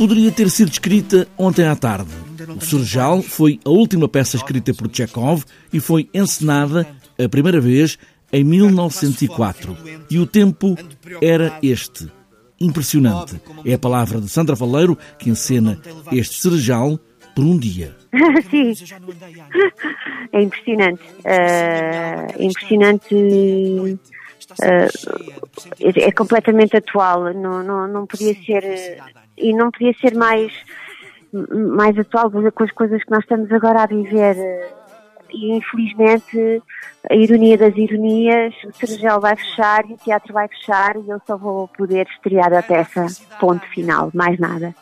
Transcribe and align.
poderia 0.00 0.32
ter 0.32 0.48
sido 0.48 0.70
escrita 0.70 1.28
ontem 1.36 1.66
à 1.66 1.76
tarde. 1.76 2.08
O 2.56 2.64
Surjal 2.64 3.20
foi 3.20 3.60
a 3.62 3.68
última 3.68 4.08
peça 4.08 4.34
escrita 4.34 4.72
por 4.72 4.88
Chekhov 4.90 5.44
e 5.70 5.78
foi 5.78 6.08
encenada 6.14 6.88
a 7.22 7.28
primeira 7.28 7.60
vez 7.60 7.98
em 8.32 8.42
1904. 8.42 9.76
E 10.10 10.18
o 10.18 10.26
tempo 10.26 10.74
era 11.20 11.58
este. 11.62 12.10
Impressionante. 12.58 13.38
É 13.62 13.74
a 13.74 13.78
palavra 13.78 14.22
de 14.22 14.30
Sandra 14.30 14.56
Faleiro 14.56 14.96
que 15.18 15.28
encena 15.28 15.78
este 16.10 16.36
Serjal 16.36 16.98
por 17.34 17.44
um 17.44 17.58
dia. 17.58 17.94
Sim, 18.50 18.72
é 20.32 20.40
impressionante. 20.40 21.02
Uh, 21.26 22.42
impressionante. 22.42 23.14
Uh, 23.14 23.98
é 25.78 26.10
completamente 26.12 26.74
atual. 26.74 27.34
Não, 27.34 27.62
não, 27.62 27.86
não 27.86 28.06
podia 28.06 28.34
ser. 28.42 28.98
E 29.40 29.52
não 29.52 29.70
podia 29.70 29.94
ser 30.00 30.14
mais, 30.14 30.52
mais 31.32 31.98
atual 31.98 32.30
com 32.30 32.64
as 32.64 32.72
coisas 32.72 33.02
que 33.02 33.10
nós 33.10 33.20
estamos 33.20 33.50
agora 33.52 33.82
a 33.82 33.86
viver 33.86 34.36
e 35.32 35.56
infelizmente 35.56 36.62
a 37.08 37.14
ironia 37.14 37.56
das 37.56 37.76
ironias, 37.76 38.54
o 38.64 38.86
Sergel 38.86 39.20
vai 39.20 39.36
fechar 39.36 39.88
e 39.88 39.94
o 39.94 39.96
teatro 39.96 40.32
vai 40.32 40.48
fechar 40.48 40.96
e 40.96 41.08
eu 41.08 41.20
só 41.26 41.36
vou 41.36 41.68
poder 41.68 42.06
estrear 42.14 42.52
a 42.52 42.62
peça, 42.62 43.06
ponto 43.38 43.66
final, 43.68 44.10
mais 44.14 44.38
nada. 44.38 44.74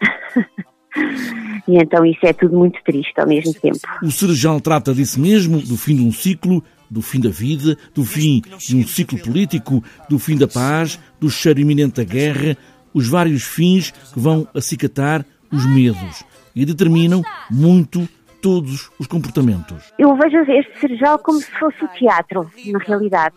e 1.68 1.76
então 1.76 2.04
isso 2.04 2.24
é 2.24 2.32
tudo 2.32 2.56
muito 2.56 2.82
triste 2.84 3.18
ao 3.20 3.26
mesmo 3.26 3.52
tempo. 3.54 3.78
O 4.02 4.10
Sergel 4.10 4.60
trata 4.60 4.94
disso 4.94 5.20
mesmo, 5.20 5.60
do 5.60 5.76
fim 5.76 5.96
de 5.96 6.02
um 6.02 6.12
ciclo, 6.12 6.62
do 6.88 7.02
fim 7.02 7.20
da 7.20 7.30
vida, 7.30 7.76
do 7.94 8.04
fim 8.04 8.42
de 8.58 8.76
um 8.76 8.86
ciclo 8.86 9.18
político, 9.18 9.84
do 10.08 10.18
fim 10.18 10.36
da 10.36 10.48
paz, 10.48 10.98
do 11.20 11.30
cheiro 11.30 11.60
iminente 11.60 11.96
da 11.96 12.04
guerra, 12.04 12.56
os 12.94 13.08
vários 13.08 13.44
fins 13.44 13.90
que 13.90 14.18
vão 14.18 14.46
acicatar 14.54 15.24
os 15.52 15.66
medos 15.66 16.24
e 16.54 16.64
determinam 16.64 17.22
muito 17.50 18.08
todos 18.42 18.90
os 18.98 19.06
comportamentos. 19.06 19.92
Eu 19.98 20.16
vejo 20.16 20.38
este 20.50 20.80
serjal 20.80 21.18
como 21.18 21.38
se 21.38 21.50
fosse 21.58 21.84
o 21.84 21.88
teatro, 21.88 22.50
na 22.66 22.78
realidade. 22.78 23.36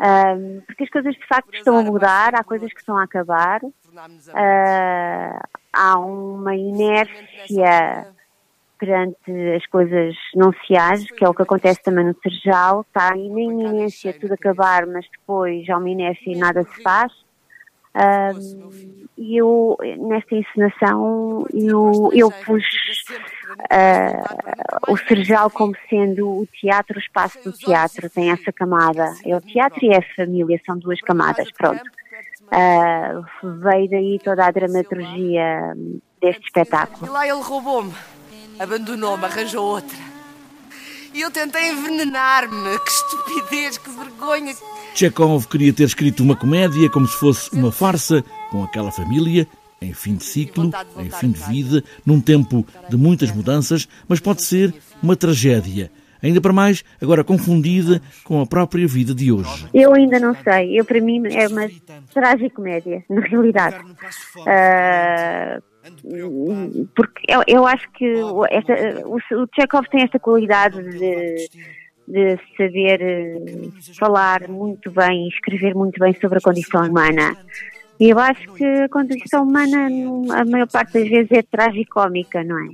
Um, 0.00 0.60
porque 0.66 0.84
as 0.84 0.90
coisas 0.90 1.14
de 1.14 1.26
facto 1.26 1.54
estão 1.54 1.78
a 1.78 1.82
mudar, 1.82 2.34
há 2.34 2.42
coisas 2.42 2.72
que 2.72 2.80
estão 2.80 2.96
a 2.96 3.04
acabar, 3.04 3.60
uh, 3.62 3.70
há 5.72 5.98
uma 5.98 6.56
inércia 6.56 8.08
perante 8.78 9.30
as 9.56 9.64
coisas 9.66 10.16
não 10.34 10.52
se 10.66 10.76
age, 10.76 11.06
que 11.06 11.24
é 11.24 11.28
o 11.28 11.34
que 11.34 11.42
acontece 11.42 11.80
também 11.84 12.04
no 12.04 12.16
Serjal, 12.20 12.80
está 12.80 13.10
na 13.10 13.16
iminência 13.16 14.12
tudo 14.12 14.34
acabar, 14.34 14.86
mas 14.86 15.06
depois 15.08 15.68
há 15.70 15.78
uma 15.78 15.88
inércia 15.88 16.32
e 16.32 16.36
nada 16.36 16.64
se 16.64 16.82
faz. 16.82 17.12
Um, 17.94 18.72
e 19.16 19.36
eu, 19.36 19.76
nesta 19.98 20.34
encenação, 20.34 21.46
eu, 21.52 22.10
eu 22.14 22.30
pus 22.44 22.64
uh, 23.70 24.92
o 24.92 24.96
Serjal 24.96 25.50
como 25.50 25.74
sendo 25.88 26.28
o 26.28 26.46
teatro, 26.46 26.96
o 26.96 27.00
espaço 27.00 27.38
do 27.44 27.52
teatro, 27.52 28.08
tem 28.08 28.30
essa 28.30 28.50
camada. 28.52 29.14
É 29.24 29.36
o 29.36 29.40
teatro 29.40 29.84
e 29.84 29.90
é 29.90 29.98
a 29.98 30.14
família, 30.16 30.60
são 30.64 30.78
duas 30.78 31.00
camadas, 31.02 31.50
pronto. 31.52 31.82
Uh, 32.48 33.58
veio 33.60 33.90
daí 33.90 34.18
toda 34.24 34.46
a 34.46 34.50
dramaturgia 34.50 35.74
deste 36.20 36.44
espetáculo. 36.46 37.06
E 37.06 37.10
lá 37.10 37.26
ele 37.26 37.42
roubou-me, 37.42 37.92
abandonou-me, 38.58 39.24
arranjou 39.24 39.64
outra. 39.64 40.11
E 41.14 41.20
eu 41.20 41.30
tentei 41.30 41.70
envenenar-me, 41.70 42.78
que 42.78 42.90
estupidez, 42.90 43.78
que 43.78 43.90
vergonha. 43.90 44.54
Chekhov 44.94 45.46
queria 45.46 45.72
ter 45.72 45.84
escrito 45.84 46.22
uma 46.22 46.36
comédia 46.36 46.88
como 46.88 47.06
se 47.06 47.16
fosse 47.16 47.54
uma 47.54 47.70
farsa, 47.70 48.24
com 48.50 48.64
aquela 48.64 48.90
família, 48.90 49.46
em 49.80 49.92
fim 49.92 50.14
de 50.14 50.24
ciclo, 50.24 50.70
em 50.98 51.10
fim 51.10 51.30
de 51.30 51.40
vida, 51.40 51.84
num 52.06 52.20
tempo 52.20 52.66
de 52.88 52.96
muitas 52.96 53.30
mudanças, 53.30 53.88
mas 54.08 54.20
pode 54.20 54.42
ser 54.42 54.74
uma 55.02 55.16
tragédia. 55.16 55.90
Ainda 56.22 56.40
para 56.40 56.52
mais, 56.52 56.84
agora 57.00 57.24
confundida 57.24 58.00
com 58.22 58.40
a 58.40 58.46
própria 58.46 58.86
vida 58.86 59.12
de 59.12 59.32
hoje. 59.32 59.66
Eu 59.74 59.92
ainda 59.92 60.20
não 60.20 60.36
sei. 60.44 60.78
Eu, 60.78 60.84
para 60.84 61.00
mim, 61.00 61.22
é 61.26 61.48
uma 61.48 61.68
tragicomédia, 62.14 63.04
na 63.10 63.20
realidade. 63.22 63.84
Uh, 64.36 65.71
porque 66.94 67.22
eu, 67.28 67.42
eu, 67.46 67.66
acho 67.66 67.90
que 67.92 68.14
esta, 68.50 68.74
o, 69.06 69.16
o 69.16 69.48
Chekhov 69.54 69.88
tem 69.88 70.02
esta 70.02 70.18
qualidade 70.18 70.80
de 70.80 71.48
de 72.06 72.38
saber 72.56 73.00
eh, 73.00 73.68
falar 73.98 74.48
muito 74.48 74.90
bem, 74.90 75.28
escrever 75.28 75.74
muito 75.74 75.98
bem 75.98 76.14
sobre 76.20 76.38
a 76.38 76.40
condição 76.40 76.84
humana. 76.84 77.36
E 77.98 78.10
eu 78.10 78.18
acho 78.18 78.52
que 78.54 78.64
a 78.64 78.88
condição 78.88 79.44
humana, 79.44 79.88
a 80.34 80.44
maior 80.44 80.68
parte 80.68 80.94
das 80.94 81.08
vezes, 81.08 81.30
é 81.30 81.42
tragicómica, 81.42 82.42
não 82.42 82.58
é? 82.58 82.68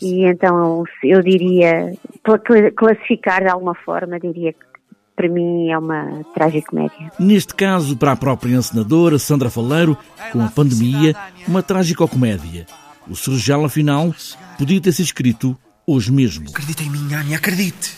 E 0.00 0.24
então 0.24 0.84
eu 1.02 1.22
diria, 1.22 1.92
para 2.22 2.40
classificar 2.74 3.42
de 3.42 3.48
alguma 3.48 3.74
forma, 3.74 4.18
diria 4.18 4.52
que 4.52 4.66
para 5.16 5.28
mim 5.28 5.70
é 5.70 5.78
uma 5.78 6.22
tragicomédia. 6.34 7.10
Neste 7.18 7.54
caso, 7.54 7.96
para 7.96 8.12
a 8.12 8.16
própria 8.16 8.54
encenadora 8.54 9.18
Sandra 9.18 9.48
Faleiro, 9.48 9.96
com 10.30 10.42
a 10.42 10.48
pandemia, 10.48 11.16
uma 11.48 11.62
tragicomédia. 11.62 12.66
O 13.08 13.16
Sergel, 13.16 13.64
afinal, 13.64 14.14
podia 14.58 14.80
ter 14.80 14.92
sido 14.92 15.06
escrito 15.06 15.56
hoje 15.86 16.12
mesmo. 16.12 16.50
Acredita 16.50 16.82
em 16.82 16.90
mim, 16.90 17.14
Anne, 17.14 17.34
acredite. 17.34 17.96